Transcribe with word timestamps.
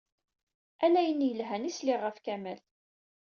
Ala 0.83 0.99
ayen 1.01 1.25
yelhan 1.27 1.67
i 1.69 1.71
sliɣ 1.77 1.99
ɣef 2.03 2.17
Kamal. 2.25 2.59